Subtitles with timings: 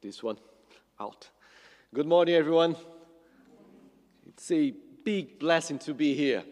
[0.00, 0.38] this one
[1.00, 1.28] out.
[1.94, 2.76] Good morning, everyone.
[4.26, 4.72] It's a
[5.04, 6.44] big blessing to be here.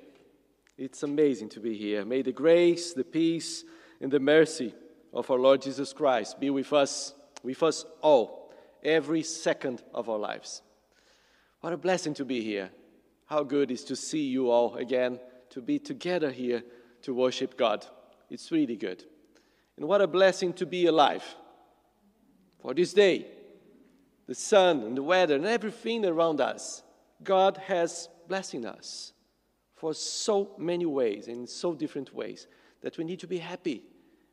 [0.76, 2.04] It's amazing to be here.
[2.04, 3.64] May the grace, the peace,
[4.00, 4.74] and the mercy
[5.12, 8.52] of our Lord Jesus Christ be with us, with us all,
[8.82, 10.62] every second of our lives.
[11.60, 12.70] What a blessing to be here.
[13.26, 15.18] How good is to see you all again,
[15.50, 16.62] to be together here
[17.02, 17.86] to worship God.
[18.30, 19.04] It's really good.
[19.76, 21.24] And what a blessing to be alive
[22.60, 23.26] for this day.
[24.26, 26.82] The sun and the weather and everything around us.
[27.22, 29.12] God has blessing us
[29.74, 32.46] for so many ways, in so different ways,
[32.82, 33.82] that we need to be happy.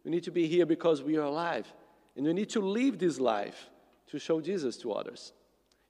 [0.04, 1.72] We need to be here because we are alive.
[2.16, 3.70] And we need to live this life
[4.08, 5.34] to show Jesus to others.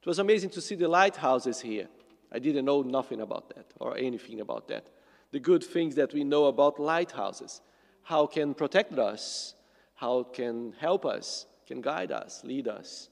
[0.02, 1.88] It was amazing to see the lighthouses here.
[2.32, 4.88] I didn't know nothing about that or anything about that.
[5.32, 7.62] The good things that we know about lighthouses,
[8.04, 9.56] how can protect us,
[9.96, 13.10] how can help us, can guide us, lead us.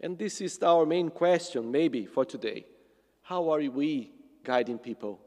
[0.00, 2.66] And this is our main question maybe for today.
[3.22, 4.12] How are we
[4.44, 5.20] guiding people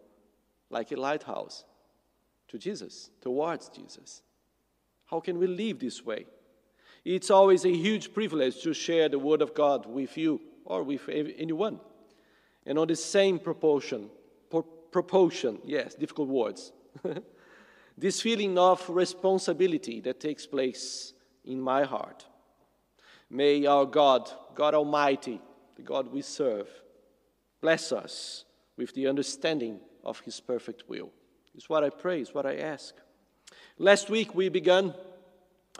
[0.69, 1.65] like a lighthouse
[2.47, 4.21] to Jesus, towards Jesus?
[5.05, 6.25] How can we live this way?
[7.03, 11.09] It's always a huge privilege to share the Word of God with you or with
[11.09, 11.79] anyone.
[12.65, 14.09] And on the same proportion,
[14.91, 16.71] proportion, yes, difficult words,
[17.97, 22.25] this feeling of responsibility that takes place in my heart.
[23.33, 25.39] May our God, God Almighty,
[25.77, 26.67] the God we serve,
[27.61, 28.43] bless us
[28.75, 31.09] with the understanding of His perfect will.
[31.55, 32.93] It's what I pray, it's what I ask.
[33.77, 34.93] Last week we began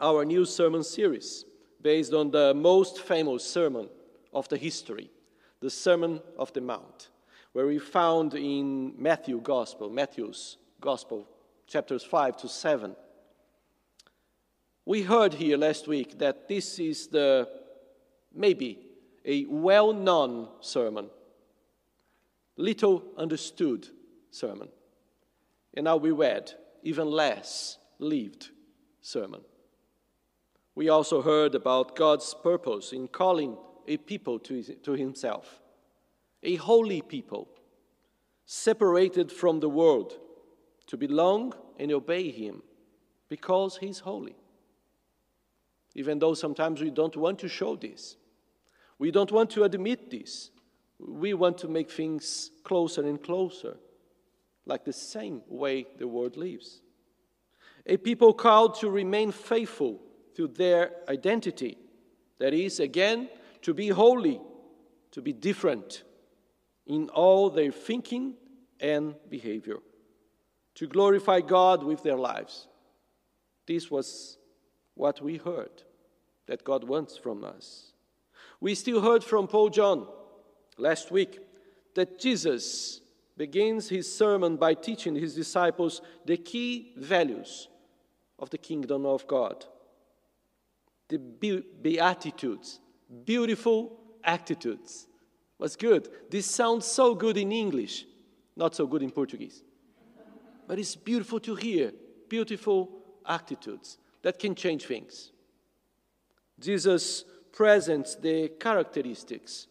[0.00, 1.44] our new sermon series
[1.82, 3.90] based on the most famous sermon
[4.32, 5.10] of the history,
[5.60, 7.10] the Sermon of the Mount,
[7.52, 11.28] where we found in Matthew Gospel, Matthew's Gospel,
[11.66, 12.96] chapters 5 to 7.
[14.84, 17.48] We heard here last week that this is the
[18.34, 18.80] maybe
[19.24, 21.08] a well known sermon,
[22.56, 23.88] little understood
[24.30, 24.68] sermon.
[25.74, 28.50] And now we read even less lived
[29.00, 29.42] sermon.
[30.74, 33.56] We also heard about God's purpose in calling
[33.86, 35.60] a people to, to himself,
[36.42, 37.48] a holy people,
[38.46, 40.18] separated from the world,
[40.88, 42.62] to belong and obey him
[43.28, 44.34] because he's holy.
[45.94, 48.16] Even though sometimes we don't want to show this,
[48.98, 50.50] we don't want to admit this,
[50.98, 53.76] we want to make things closer and closer,
[54.64, 56.80] like the same way the world lives.
[57.86, 60.00] A people called to remain faithful
[60.36, 61.76] to their identity.
[62.38, 63.28] That is, again,
[63.62, 64.40] to be holy,
[65.10, 66.04] to be different
[66.86, 68.34] in all their thinking
[68.80, 69.78] and behavior,
[70.76, 72.68] to glorify God with their lives.
[73.66, 74.38] This was
[74.94, 75.82] what we heard
[76.46, 77.92] that God wants from us.
[78.60, 80.06] We still heard from Paul John
[80.78, 81.38] last week
[81.94, 83.00] that Jesus
[83.36, 87.68] begins his sermon by teaching his disciples the key values
[88.38, 89.64] of the kingdom of God
[91.12, 91.18] the
[91.82, 92.80] Beatitudes,
[93.24, 95.06] beautiful attitudes.
[95.58, 96.08] Was good.
[96.30, 98.06] This sounds so good in English,
[98.56, 99.62] not so good in Portuguese.
[100.66, 101.92] But it's beautiful to hear,
[102.28, 102.90] beautiful
[103.26, 105.32] attitudes that can change things.
[106.58, 109.66] Jesus presents the characteristics,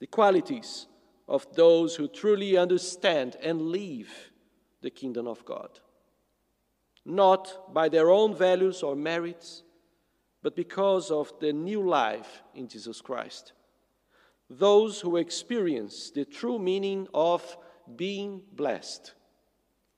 [0.00, 0.86] the qualities
[1.28, 4.08] of those who truly understand and live
[4.82, 5.80] the kingdom of God.
[7.04, 9.62] Not by their own values or merits,
[10.42, 13.52] but because of the new life in Jesus Christ.
[14.48, 17.56] Those who experience the true meaning of
[17.96, 19.14] being blessed.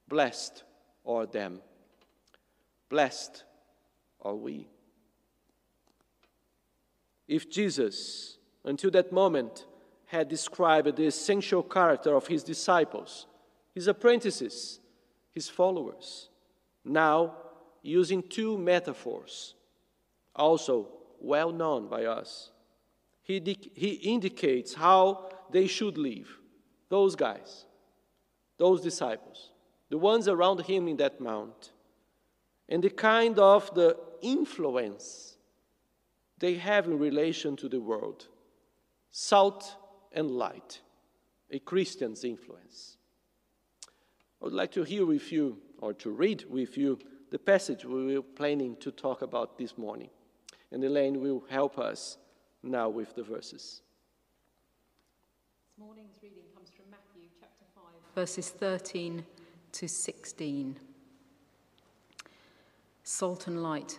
[0.08, 0.64] Blessed
[1.04, 1.60] are them.
[2.88, 3.44] Blessed
[4.22, 4.68] are we.
[7.26, 9.66] If Jesus, until that moment,
[10.06, 13.26] had described the essential character of his disciples,
[13.74, 14.80] his apprentices,
[15.32, 16.30] his followers,
[16.84, 17.36] now
[17.82, 19.54] using two metaphors
[20.34, 20.88] also
[21.20, 22.50] well known by us.
[23.22, 23.42] He,
[23.74, 26.28] he indicates how they should live.
[26.88, 27.66] Those guys,
[28.56, 29.50] those disciples,
[29.90, 31.72] the ones around him in that mount,
[32.68, 35.36] and the kind of the influence
[36.38, 38.26] they have in relation to the world.
[39.10, 39.76] Salt
[40.12, 40.80] and light,
[41.50, 42.96] a Christian's influence.
[44.40, 46.98] I would like to hear with you, or to read with you,
[47.30, 50.10] the passage we were planning to talk about this morning
[50.70, 52.18] and Elaine will help us
[52.62, 53.82] now with the verses.
[55.66, 59.24] This morning's reading comes from Matthew chapter 5, verses 13
[59.72, 60.78] to 16.
[63.02, 63.98] Salt and light.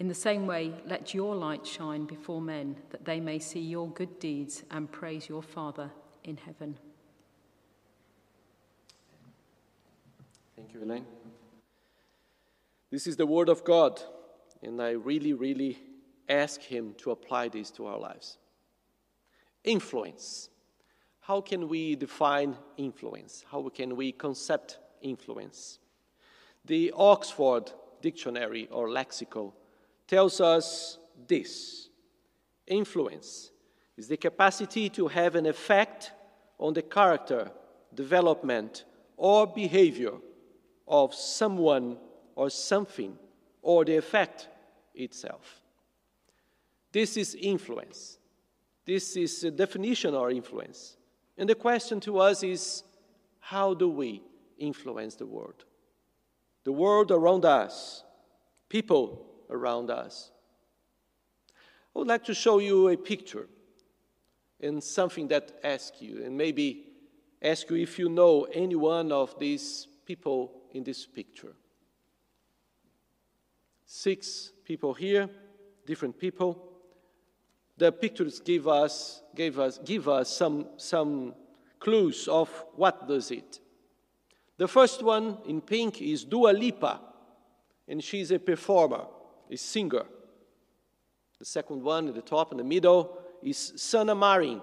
[0.00, 3.86] In the same way, let your light shine before men, that they may see your
[3.90, 5.90] good deeds and praise your Father
[6.24, 6.78] in heaven.
[10.56, 11.04] Thank you, Elaine.
[12.90, 14.00] This is the Word of God,
[14.62, 15.78] and I really, really
[16.30, 18.38] ask Him to apply this to our lives.
[19.64, 20.48] Influence.
[21.20, 23.44] How can we define influence?
[23.52, 25.78] How can we concept influence?
[26.64, 27.70] The Oxford
[28.00, 29.52] Dictionary or Lexicon
[30.10, 30.98] tells us
[31.28, 31.88] this
[32.66, 33.52] influence
[33.96, 36.10] is the capacity to have an effect
[36.58, 37.48] on the character,
[37.94, 38.84] development,
[39.16, 40.14] or behavior
[40.88, 41.96] of someone
[42.34, 43.16] or something,
[43.62, 44.48] or the effect
[44.96, 45.60] itself.
[46.90, 48.18] This is influence.
[48.84, 50.96] This is a definition of influence.
[51.38, 52.82] And the question to us is
[53.38, 54.22] how do we
[54.58, 55.64] influence the world?
[56.64, 58.02] The world around us,
[58.68, 60.30] people around us.
[61.94, 63.48] I would like to show you a picture
[64.60, 66.86] and something that asks you, and maybe
[67.42, 71.54] ask you if you know any one of these people in this picture.
[73.86, 75.28] Six people here,
[75.86, 76.62] different people.
[77.76, 81.34] The pictures give us, gave us, give us some, some
[81.78, 83.58] clues of what does it.
[84.58, 87.00] The first one in pink is Dua Lipa,
[87.88, 89.06] and she's a performer,
[89.50, 90.04] a singer.
[91.38, 94.60] The second one at the top in the middle is Sanna Marin.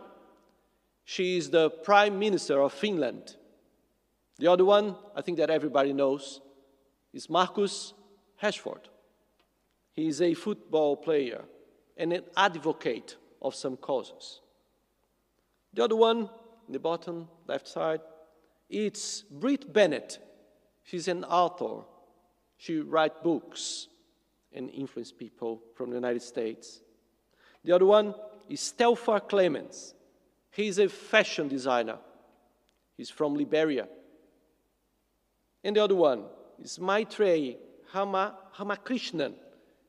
[1.03, 3.35] She is the Prime Minister of Finland.
[4.37, 6.41] The other one, I think that everybody knows,
[7.13, 7.93] is Marcus
[8.41, 8.85] Rashford.
[9.93, 11.43] He is a football player
[11.97, 14.41] and an advocate of some causes.
[15.73, 16.29] The other one,
[16.67, 18.01] in the bottom left side,
[18.69, 20.19] it's Brit Bennett.
[20.83, 21.85] She's an author.
[22.57, 23.87] She writes books
[24.57, 26.81] and influence people from the United States.
[27.63, 28.13] The other one
[28.49, 29.93] is Telfar Clemens.
[30.51, 31.97] He's a fashion designer.
[32.97, 33.87] He's from Liberia.
[35.63, 36.23] And the other one
[36.61, 37.57] is Maitreyi
[37.91, 39.33] Hama, Ramakrishnan,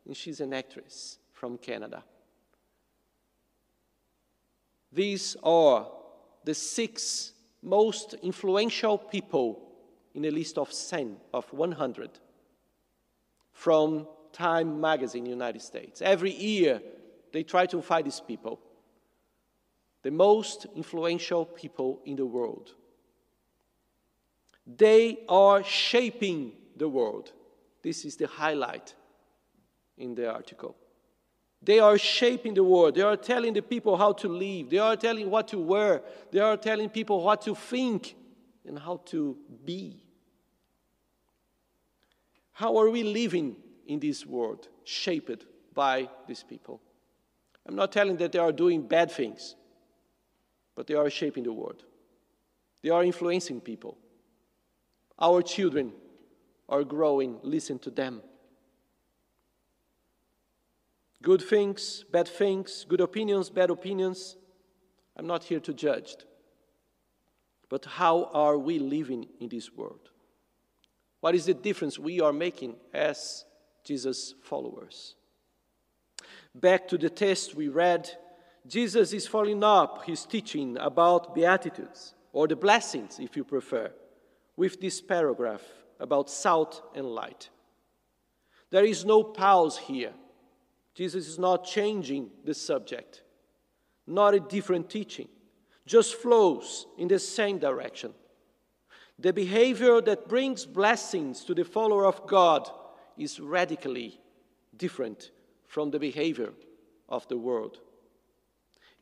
[0.06, 2.04] and she's an actress from Canada.
[4.92, 5.86] These are
[6.44, 7.32] the six
[7.62, 9.68] most influential people
[10.14, 12.10] in a list of 10, of 100
[13.52, 14.06] from
[14.38, 16.00] Time magazine in the United States.
[16.00, 16.80] Every year,
[17.32, 18.60] they try to find these people,
[20.02, 22.74] the most influential people in the world.
[24.64, 27.32] They are shaping the world.
[27.82, 28.94] This is the highlight
[29.96, 30.76] in the article.
[31.60, 32.94] They are shaping the world.
[32.94, 34.70] They are telling the people how to live.
[34.70, 36.02] They are telling what to wear.
[36.30, 38.14] They are telling people what to think
[38.64, 40.04] and how to be.
[42.52, 43.56] How are we living
[43.88, 46.80] in this world shaped by these people?
[47.66, 49.56] I'm not telling that they are doing bad things,
[50.76, 51.82] but they are shaping the world.
[52.82, 53.98] They are influencing people.
[55.18, 55.92] Our children
[56.68, 58.22] are growing, listen to them.
[61.20, 64.36] Good things, bad things, good opinions, bad opinions.
[65.16, 66.14] I'm not here to judge.
[67.68, 70.10] But how are we living in this world?
[71.20, 73.44] What is the difference we are making as
[73.84, 75.14] Jesus' followers?
[76.54, 78.10] Back to the text we read,
[78.66, 83.90] Jesus is following up his teaching about Beatitudes, or the blessings, if you prefer
[84.56, 85.62] with this paragraph
[86.00, 87.48] about salt and light.
[88.70, 90.12] There is no pause here.
[90.94, 93.22] Jesus is not changing the subject,
[94.06, 95.28] not a different teaching,
[95.86, 98.12] just flows in the same direction.
[99.18, 102.68] The behavior that brings blessings to the follower of God
[103.18, 104.18] is radically
[104.76, 105.30] different
[105.66, 106.52] from the behavior
[107.08, 107.78] of the world.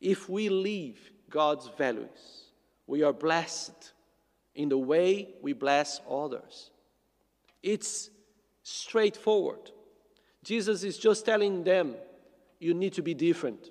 [0.01, 0.97] If we live
[1.29, 2.51] God's values,
[2.85, 3.93] we are blessed
[4.55, 6.71] in the way we bless others.
[7.61, 8.09] It's
[8.63, 9.71] straightforward.
[10.43, 11.95] Jesus is just telling them,
[12.59, 13.69] you need to be different.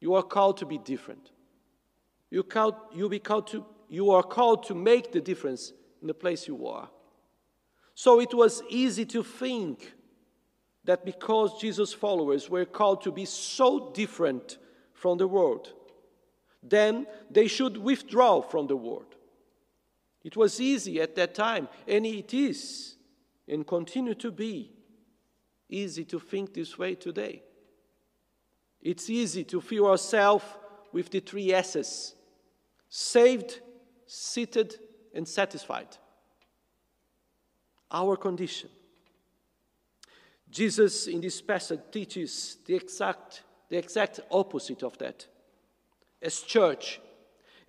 [0.00, 1.30] You are called to be different.
[2.30, 6.14] You, called, you, be called to, you are called to make the difference in the
[6.14, 6.88] place you are.
[8.02, 9.92] So it was easy to think
[10.84, 14.56] that because Jesus' followers were called to be so different
[14.94, 15.74] from the world,
[16.62, 19.16] then they should withdraw from the world.
[20.24, 22.96] It was easy at that time, and it is,
[23.46, 24.72] and continue to be,
[25.68, 27.42] easy to think this way today.
[28.80, 30.46] It's easy to feel ourselves
[30.90, 32.14] with the three S's
[32.88, 33.60] saved,
[34.06, 34.76] seated,
[35.14, 35.98] and satisfied.
[37.90, 38.70] Our condition.
[40.50, 45.26] Jesus in this passage teaches the exact, the exact opposite of that.
[46.20, 47.00] As church,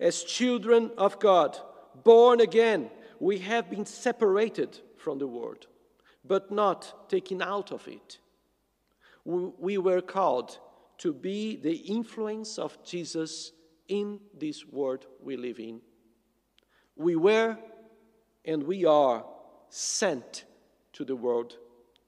[0.00, 1.58] as children of God,
[2.02, 5.66] born again, we have been separated from the world,
[6.24, 8.18] but not taken out of it.
[9.24, 10.58] We were called
[10.98, 13.52] to be the influence of Jesus
[13.88, 15.80] in this world we live in.
[16.96, 17.56] We were
[18.44, 19.24] and we are
[19.74, 20.44] sent
[20.92, 21.56] to the world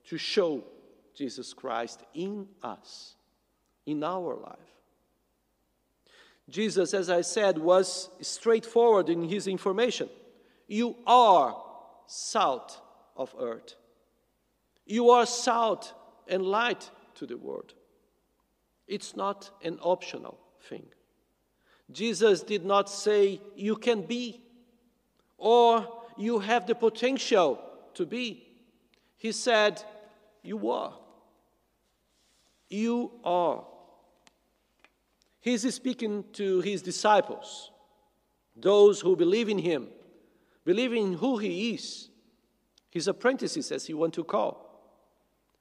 [0.04, 0.62] to show
[1.14, 3.14] Jesus Christ in us,
[3.87, 4.59] in our life.
[6.50, 10.11] Jesus, as I said, was straightforward in his information.
[10.68, 11.56] You are
[12.06, 12.83] salt
[13.16, 13.76] of earth.
[14.85, 15.94] You are salt
[16.28, 17.73] and light to the world.
[18.87, 20.85] It's not an optional thing.
[21.90, 24.42] Jesus did not say, You can be,
[25.38, 27.61] or you have the potential
[27.94, 28.47] to be.
[29.16, 29.83] He said,
[30.42, 30.94] You are.
[32.68, 33.64] You are.
[35.40, 37.71] He's speaking to his disciples,
[38.56, 39.88] those who believe in him,
[40.64, 42.09] believe in who he is,
[42.90, 44.64] his apprentices, as he want to call,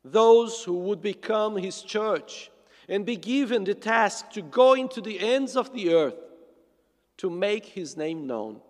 [0.05, 2.49] those who would become his church
[2.87, 6.15] and be given the task to go into the ends of the earth
[7.17, 8.61] to make his name known.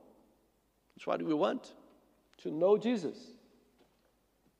[0.95, 1.73] That's what we want
[2.39, 3.17] to know Jesus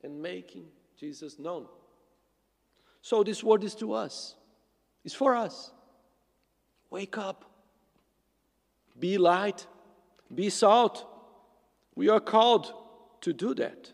[0.04, 0.66] and making
[1.00, 1.66] Jesus known.
[3.02, 4.36] So, this word is to us,
[5.04, 5.72] it's for us.
[6.90, 7.46] Wake up,
[9.00, 9.66] be light,
[10.34, 11.10] be salt.
[11.96, 12.72] We are called
[13.22, 13.92] to do that.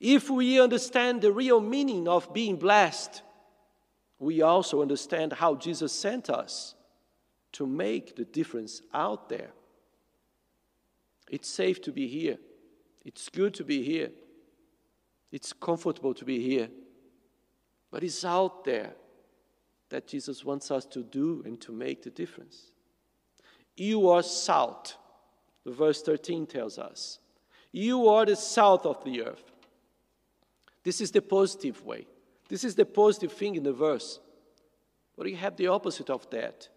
[0.00, 3.22] If we understand the real meaning of being blessed,
[4.18, 6.74] we also understand how Jesus sent us
[7.52, 9.50] to make the difference out there.
[11.32, 12.36] It's safe to be here.
[13.04, 14.10] It's good to be here.
[15.32, 16.68] It's comfortable to be here.
[17.90, 18.92] But it's out there
[19.88, 22.70] that Jesus wants us to do and to make the difference.
[23.76, 24.96] You are salt,
[25.64, 27.18] verse 13 tells us.
[27.72, 29.50] You are the salt of the earth.
[30.84, 32.06] This is the positive way.
[32.48, 34.20] This is the positive thing in the verse.
[35.16, 36.68] But you have the opposite of that.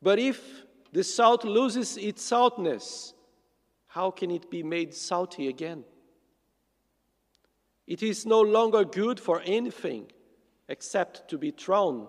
[0.00, 0.40] But if
[0.92, 3.12] the salt loses its saltness,
[3.90, 5.84] how can it be made salty again?
[7.88, 10.06] It is no longer good for anything
[10.68, 12.06] except to be thrown,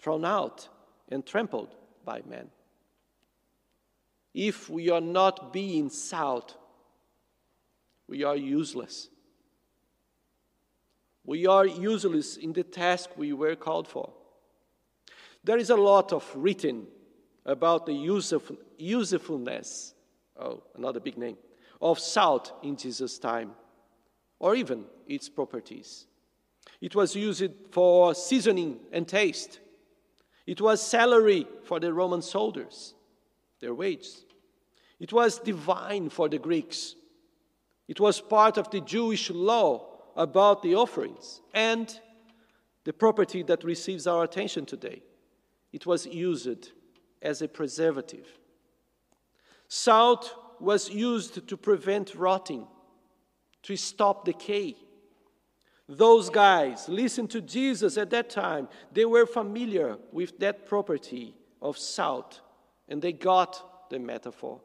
[0.00, 0.68] thrown out,
[1.08, 2.48] and trampled by men.
[4.34, 6.56] If we are not being salt,
[8.08, 9.08] we are useless.
[11.24, 14.12] We are useless in the task we were called for.
[15.44, 16.88] There is a lot of written
[17.44, 19.94] about the useful, usefulness,
[20.40, 21.36] oh, another big name,
[21.80, 23.52] of salt in Jesus' time,
[24.38, 26.06] or even its properties.
[26.80, 29.60] It was used for seasoning and taste.
[30.46, 32.94] It was salary for the Roman soldiers,
[33.60, 34.24] their wages.
[35.00, 36.94] It was divine for the Greeks.
[37.88, 42.00] It was part of the Jewish law about the offerings and
[42.84, 45.02] the property that receives our attention today.
[45.72, 46.72] It was used
[47.20, 48.26] as a preservative.
[49.68, 52.66] Salt was used to prevent rotting,
[53.62, 54.76] to stop decay.
[55.88, 58.68] Those guys listened to Jesus at that time.
[58.92, 62.40] They were familiar with that property of salt,
[62.88, 64.60] and they got the metaphor.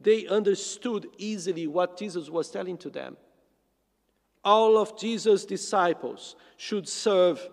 [0.00, 3.16] They understood easily what Jesus was telling to them
[4.44, 7.48] all of Jesus' disciples should serve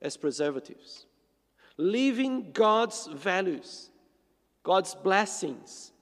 [0.00, 1.06] as preservatives,
[1.76, 3.90] living God's values,
[4.62, 5.92] God's blessings,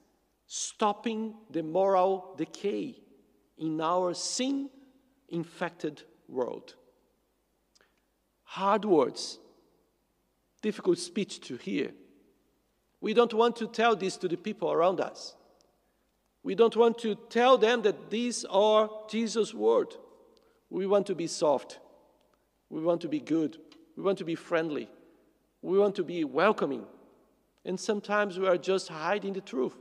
[0.47, 2.95] stopping the moral decay
[3.57, 4.69] in our sin
[5.29, 6.75] infected world.
[8.43, 9.39] Hard words,
[10.61, 11.91] difficult speech to hear.
[13.01, 15.35] We don't want to tell this to the people around us.
[16.43, 19.93] We don't want to tell them that these are Jesus' word.
[20.69, 21.79] We want to be soft.
[22.69, 23.57] We want to be good.
[23.95, 24.89] We want to be friendly.
[25.61, 26.85] We want to be welcoming.
[27.65, 29.75] And sometimes we are just hiding the truth,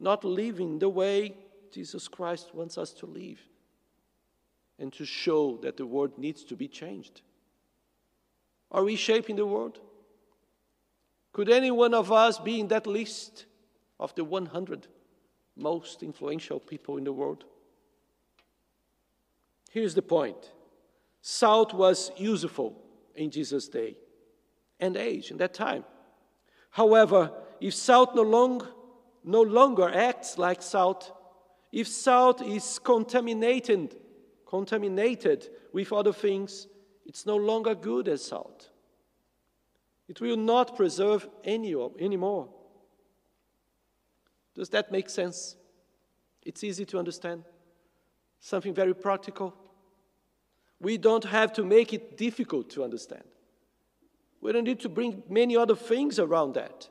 [0.00, 1.34] not living the way
[1.70, 3.38] Jesus Christ wants us to live,
[4.78, 7.20] and to show that the world needs to be changed.
[8.72, 9.78] Are we shaping the world?
[11.32, 13.44] Could any one of us be in that list
[14.00, 14.86] of the 100
[15.56, 17.44] most influential people in the world?
[19.70, 20.50] Here's the point
[21.22, 22.82] salt was useful
[23.14, 23.96] in Jesus' day
[24.80, 25.84] and age, in that time.
[26.70, 27.30] However,
[27.60, 28.66] if salt no, long,
[29.24, 31.12] no longer acts like salt,
[31.72, 33.96] if salt is contaminated,
[34.46, 36.66] contaminated with other things,
[37.06, 38.70] it's no longer good as salt.
[40.08, 42.48] It will not preserve any anymore.
[44.54, 45.56] Does that make sense?
[46.42, 47.44] It's easy to understand.
[48.40, 49.54] Something very practical.
[50.80, 53.22] We don't have to make it difficult to understand.
[54.40, 56.88] We don't need to bring many other things around that.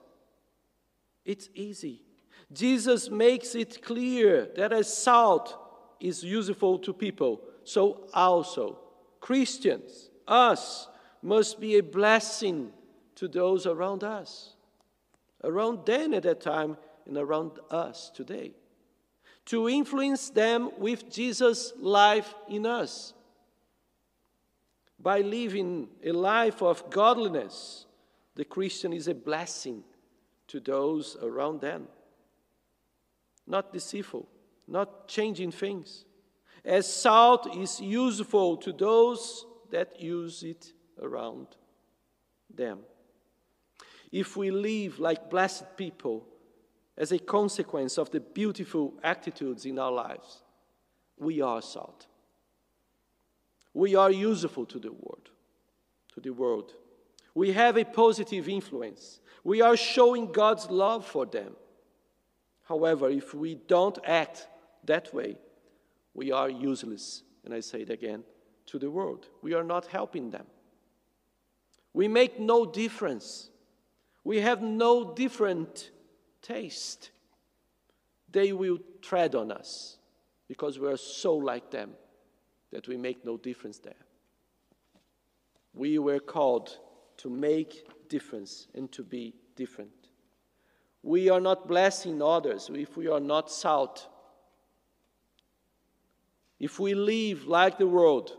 [1.26, 2.04] It's easy.
[2.52, 5.56] Jesus makes it clear that as salt
[6.00, 8.80] is useful to people, so also
[9.20, 10.88] Christians, us,
[11.22, 12.72] must be a blessing
[13.16, 14.56] to those around us,
[15.44, 18.54] around them at that time, and around us today.
[19.48, 23.14] To influence them with Jesus' life in us.
[25.00, 27.86] By living a life of godliness,
[28.36, 29.84] the Christian is a blessing
[30.48, 31.88] to those around them.
[33.50, 34.30] Not deceitful,
[34.68, 36.06] not changing things.
[36.64, 41.48] As salt is useful to those that use it around
[42.54, 42.80] them.
[44.12, 46.28] If we live like blessed people
[46.96, 50.44] as a consequence of the beautiful attitudes in our lives,
[51.18, 52.06] we are salt.
[53.74, 55.30] We are useful to the world,
[56.14, 56.74] to the world.
[57.34, 59.22] We have a positive influence.
[59.44, 61.56] We are showing God's love for them.
[62.70, 64.48] However, if we don't act
[64.86, 65.38] that way,
[66.14, 68.24] we are useless, and I say it again,
[68.68, 69.26] to the world.
[69.42, 70.46] We are not helping them.
[71.94, 73.50] We make no difference.
[74.24, 75.90] We have no different
[76.44, 77.10] taste.
[78.32, 79.98] They will tread on us
[80.48, 81.96] because we are so like them
[82.72, 84.06] that we make no difference there.
[85.74, 86.78] We were called
[87.18, 89.99] to make difference and to be different.
[91.02, 94.08] We are not blessing others if we are not salt.
[96.60, 98.36] If we live like the world,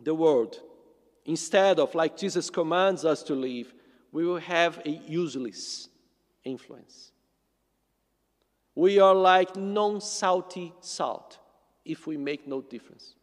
[0.00, 0.60] the world,
[1.24, 3.74] instead of like Jesus commands us to live,
[4.12, 5.88] we will have a useless
[6.44, 7.10] influence.
[8.74, 11.38] We are like non salty salt
[11.84, 13.14] if we make no difference.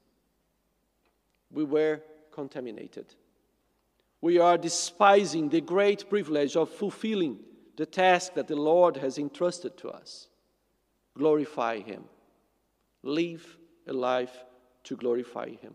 [1.50, 2.02] We were
[2.32, 3.16] contaminated.
[4.20, 7.40] We are despising the great privilege of fulfilling
[7.78, 10.28] the task that the Lord has entrusted to us.
[11.16, 12.04] Glorify Him.
[13.04, 14.44] Live a life
[14.84, 15.74] to glorify Him.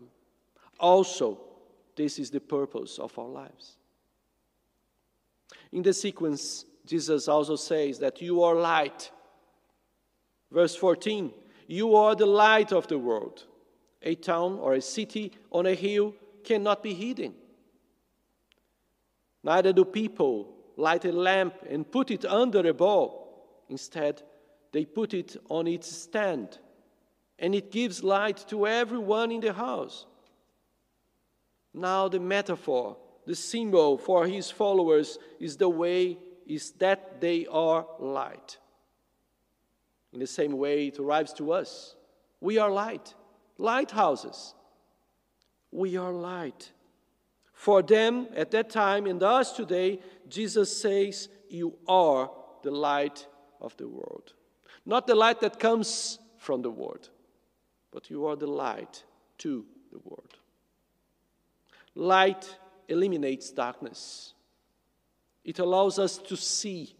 [0.79, 1.39] Also,
[1.95, 3.77] this is the purpose of our lives.
[5.71, 9.09] In the sequence, Jesus also says that you are light.
[10.51, 11.31] Verse 14,
[11.67, 13.45] you are the light of the world.
[14.01, 16.13] A town or a city on a hill
[16.43, 17.33] cannot be hidden.
[19.41, 23.63] Neither do people light a lamp and put it under a bowl.
[23.69, 24.21] Instead,
[24.71, 26.57] they put it on its stand,
[27.39, 30.05] and it gives light to everyone in the house.
[31.73, 37.85] Now, the metaphor the symbol for his followers is the way is that they are
[37.99, 38.57] light.
[40.11, 41.95] In the same way it arrives to us.
[42.41, 43.13] We are light,
[43.57, 44.53] lighthouses.
[45.71, 46.71] We are light.
[47.63, 52.29] For them at that time and us today, Jesus says, You are
[52.61, 53.25] the light
[53.61, 54.33] of the world.
[54.85, 57.09] Not the light that comes from the world,
[57.89, 59.05] but you are the light
[59.37, 60.33] to the world.
[61.95, 62.53] Light
[62.89, 64.33] eliminates darkness.
[65.45, 66.93] It allows us to see.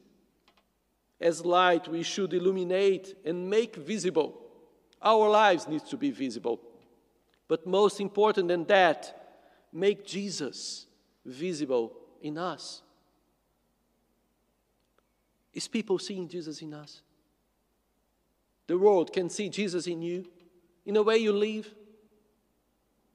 [1.19, 4.39] As light, we should illuminate and make visible.
[5.01, 6.61] Our lives need to be visible.
[7.49, 9.22] But most important than that,
[9.73, 10.85] make Jesus
[11.25, 12.81] visible in us.
[15.53, 17.01] Is people seeing Jesus in us?
[18.67, 20.25] The world can see Jesus in you,
[20.85, 21.73] in the way you live,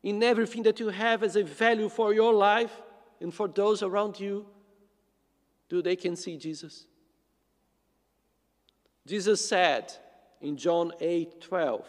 [0.03, 2.83] in everything that you have as a value for your life
[3.21, 4.47] and for those around you,
[5.69, 6.87] do they can see Jesus?
[9.07, 9.93] Jesus said
[10.41, 11.87] in John 8 12,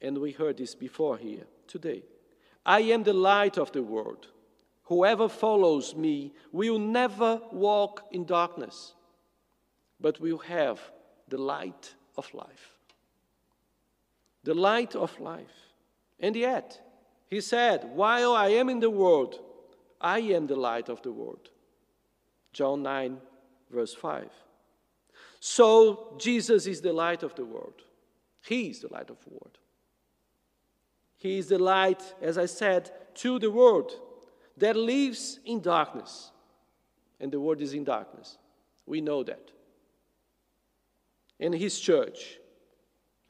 [0.00, 2.02] and we heard this before here today
[2.64, 4.28] I am the light of the world.
[4.84, 8.94] Whoever follows me will never walk in darkness,
[10.00, 10.80] but will have
[11.28, 12.78] the light of life.
[14.44, 15.74] The light of life.
[16.18, 16.80] And yet,
[17.28, 19.38] he said, While I am in the world,
[20.00, 21.50] I am the light of the world.
[22.52, 23.18] John 9
[23.70, 24.28] verse 5.
[25.38, 27.82] So, Jesus is the light of the world.
[28.42, 29.58] He is the light of the world.
[31.20, 33.92] He is the light, as I said, to the world
[34.56, 36.32] that lives in darkness.
[37.20, 38.38] And the world is in darkness.
[38.86, 39.50] We know that.
[41.38, 42.38] And His church,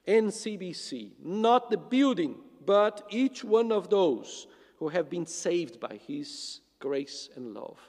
[0.07, 4.46] NCBC, not the building, but each one of those
[4.79, 7.81] who have been saved by His grace and love,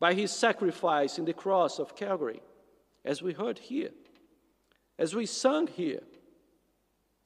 [0.00, 2.42] by His sacrifice in the cross of Calvary,
[3.04, 3.92] as we heard here,
[4.98, 6.02] as we sung here.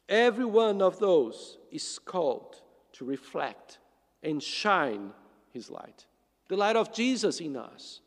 [0.08, 3.78] Every one of those is called to reflect
[4.22, 5.12] and shine
[5.52, 6.06] His light,
[6.48, 8.00] the light of Jesus in us.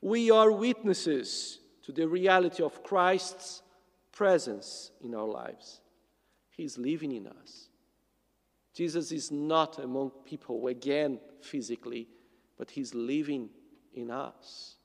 [0.00, 3.62] We are witnesses to the reality of Christ's
[4.12, 5.80] presence in our lives.
[6.50, 7.68] He's living in us.
[8.74, 12.08] Jesus is not among people again physically,
[12.56, 13.50] but He's living
[13.94, 14.76] in us.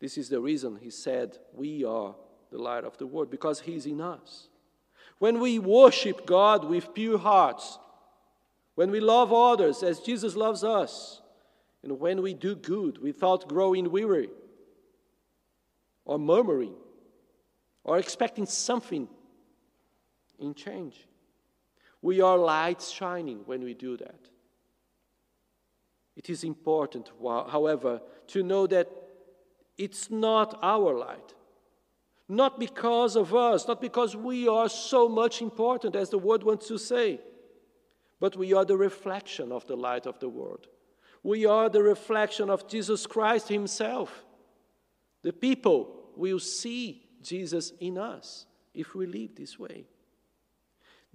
[0.00, 2.14] This is the reason He said, We are
[2.50, 4.48] the light of the world, because He's in us.
[5.18, 7.78] When we worship God with pure hearts,
[8.74, 11.22] when we love others as Jesus loves us,
[11.82, 14.28] and when we do good without growing weary
[16.04, 16.74] or murmuring
[17.84, 19.08] or expecting something
[20.38, 21.06] in change,
[22.02, 24.28] we are lights shining when we do that.
[26.16, 28.90] It is important, however, to know that
[29.78, 31.34] it's not our light.
[32.28, 36.66] Not because of us, not because we are so much important, as the word wants
[36.68, 37.20] to say,
[38.18, 40.66] but we are the reflection of the light of the world.
[41.22, 44.24] We are the reflection of Jesus Christ Himself.
[45.22, 49.84] The people will see Jesus in us if we live this way.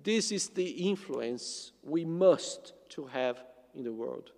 [0.03, 3.43] This is the influence we must to have
[3.73, 4.31] in the world.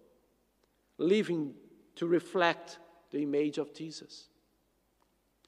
[0.98, 1.54] Living
[1.96, 2.80] to reflect
[3.12, 4.28] the image of Jesus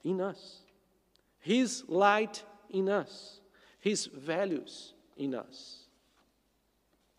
[0.04, 0.62] in us.
[1.46, 3.38] His light in us.
[3.78, 5.84] His values in us.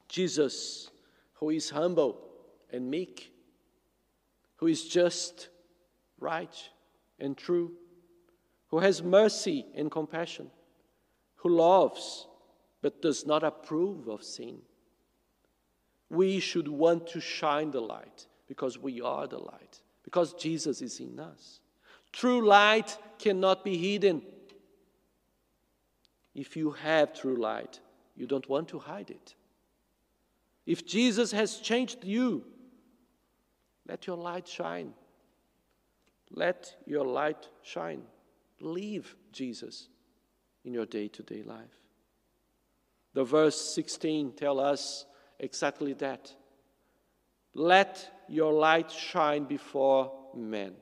[0.09, 0.91] Jesus,
[1.35, 2.27] who is humble
[2.69, 3.31] and meek,
[4.57, 5.47] who is just,
[6.19, 6.53] right,
[7.21, 7.71] and true,
[8.67, 10.51] who has mercy and compassion,
[11.35, 12.27] who loves
[12.81, 14.57] but does not approve of sin.
[16.09, 20.99] We should want to shine the light because we are the light, because Jesus is
[20.99, 21.61] in us.
[22.11, 24.21] True light cannot be hidden.
[26.33, 27.79] If you have true light,
[28.15, 29.35] you don't want to hide it.
[30.65, 32.43] If Jesus has changed you,
[33.87, 34.93] let your light shine.
[36.29, 38.01] Let your light shine.
[38.59, 39.87] Leave Jesus
[40.65, 41.79] in your day to day life.
[43.13, 45.05] The verse 16 tell us
[45.39, 46.33] exactly that.
[47.53, 50.73] Let your light shine before men,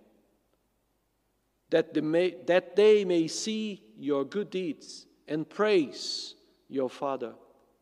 [1.70, 6.36] that they may, that they may see your good deeds and praise
[6.70, 7.34] your Father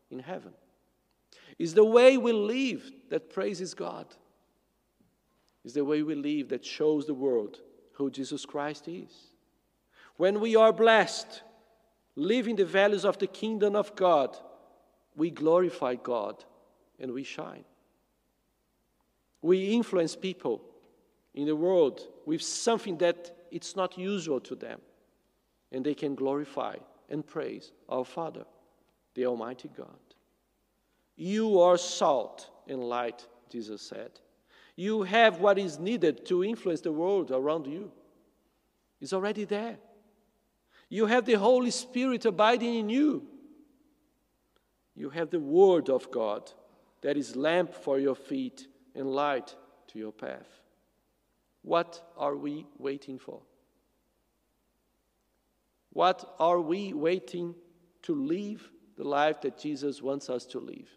[0.09, 0.53] in heaven.
[1.59, 4.07] Is the way we live that praises God.
[5.63, 7.59] Is the way we live that shows the world
[7.93, 9.11] who Jesus Christ is.
[10.17, 11.41] When we are blessed,
[12.15, 14.35] living the values of the kingdom of God,
[15.15, 16.43] we glorify God
[16.99, 17.65] and we shine.
[19.41, 20.61] We influence people
[21.33, 24.81] in the world with something that it's not usual to them,
[25.71, 26.75] and they can glorify
[27.07, 28.45] and praise our Father,
[29.13, 29.99] the Almighty God.
[31.15, 34.09] You are salt and light, Jesus said.
[34.75, 37.91] You have what is needed to influence the world around you.
[38.99, 39.77] It's already there.
[40.89, 43.27] You have the Holy Spirit abiding in you.
[44.95, 46.51] You have the Word of God
[47.01, 49.55] that is lamp for your feet and light
[49.89, 50.62] to your path.
[51.63, 53.41] What are we waiting for?
[55.91, 57.55] What are we waiting
[58.03, 60.89] to live the life that Jesus wants us to live?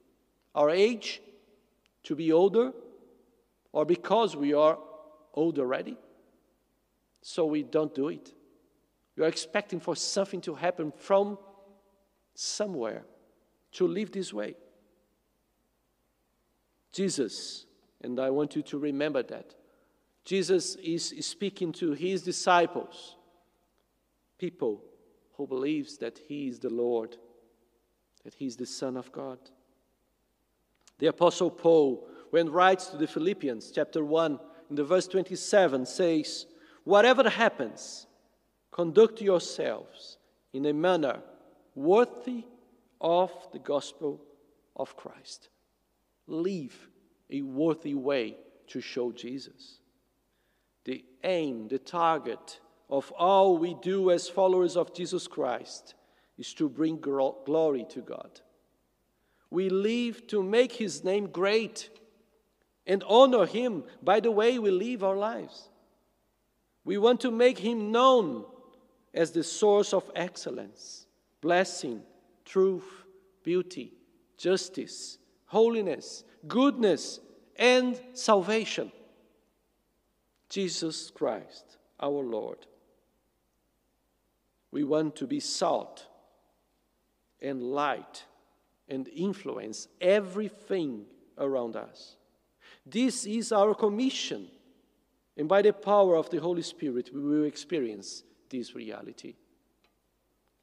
[0.54, 1.22] Our age?
[2.04, 2.72] To be older?
[3.72, 4.78] Or because we are
[5.34, 5.96] old already?
[7.22, 8.32] So we don't do it.
[9.16, 11.38] You are expecting for something to happen from
[12.34, 13.04] somewhere
[13.72, 14.54] to live this way.
[16.92, 17.66] Jesus,
[18.02, 19.54] and I want you to remember that,
[20.26, 23.16] Jesus is speaking to his disciples,
[24.38, 24.82] people
[25.36, 27.16] who believes that he is the Lord,
[28.24, 29.38] that he is the Son of God.
[30.98, 36.46] The Apostle Paul, when writes to the Philippians, chapter 1, in the verse 27, says,
[36.84, 38.06] Whatever happens,
[38.76, 40.18] Conduct yourselves
[40.52, 41.22] in a manner
[41.74, 42.44] worthy
[43.00, 44.20] of the gospel
[44.76, 45.48] of Christ.
[46.26, 46.76] Live
[47.30, 48.36] a worthy way
[48.66, 49.80] to show Jesus.
[50.86, 55.94] The aim, the target of all we do as followers of Jesus Christ
[56.38, 58.40] is to bring glory to God.
[59.50, 61.90] We live to make His name great
[62.86, 65.68] and honor Him by the way we live our lives.
[66.84, 68.44] We want to make Him known
[69.12, 71.06] as the source of excellence,
[71.40, 72.02] blessing,
[72.44, 73.04] truth,
[73.42, 73.92] beauty,
[74.38, 77.18] justice, holiness, goodness,
[77.56, 78.92] and salvation.
[80.48, 82.66] Jesus Christ, our Lord.
[84.70, 86.06] We want to be salt
[87.40, 88.24] and light
[88.88, 91.06] and influence everything
[91.38, 92.16] around us.
[92.84, 94.48] This is our commission,
[95.36, 99.34] and by the power of the Holy Spirit, we will experience this reality.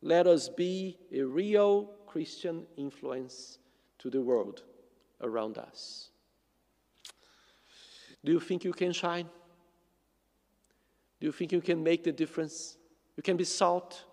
[0.02, 3.58] Let us be a real Christian influence
[4.00, 4.64] to the world
[5.22, 6.10] around us.
[8.24, 9.28] Do you think you can shine?
[11.24, 12.76] Do you think you can make the difference?
[13.16, 14.04] You can be salt.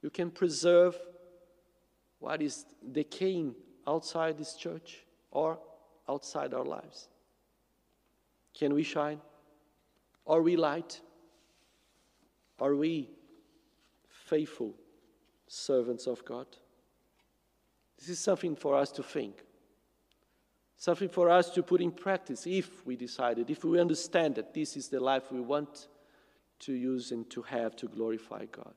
[0.00, 0.98] You can preserve
[2.18, 3.54] what is decaying
[3.86, 5.58] outside this church or
[6.08, 7.08] outside our lives.
[8.54, 9.20] Can we shine?
[10.26, 10.98] Are we light?
[12.58, 13.10] Are we
[14.08, 14.74] faithful
[15.46, 16.46] servants of God?
[17.98, 19.42] This is something for us to think,
[20.78, 24.74] something for us to put in practice if we decided, if we understand that this
[24.74, 25.88] is the life we want
[26.66, 28.74] to use and to have to glorify God.